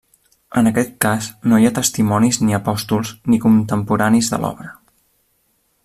[0.61, 4.73] En aquest cas, no hi ha testimonis ni apòstols, ni contemporanis de l'obra.